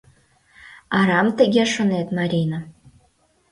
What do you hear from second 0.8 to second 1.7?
Арам тыге